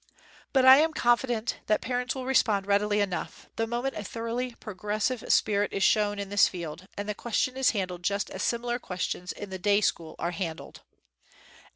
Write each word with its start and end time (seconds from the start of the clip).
But, 0.51 0.65
I 0.65 0.77
am 0.77 0.93
confident 0.95 1.59
that 1.67 1.79
parents 1.79 2.15
will 2.15 2.25
respond 2.25 2.65
readily 2.65 3.01
enough, 3.01 3.47
the 3.55 3.67
moment 3.67 3.93
a 3.95 4.03
thoroughly 4.03 4.55
progressive 4.55 5.23
spirit 5.31 5.71
is 5.71 5.83
shown 5.83 6.17
in 6.17 6.29
this 6.29 6.47
field 6.47 6.87
and 6.97 7.07
the 7.07 7.13
question 7.13 7.55
is 7.55 7.69
handled 7.69 8.01
just 8.01 8.31
as 8.31 8.41
similar 8.41 8.79
questions 8.79 9.31
in 9.31 9.51
the 9.51 9.59
day 9.59 9.79
school 9.79 10.15
are 10.17 10.31
handled. 10.31 10.81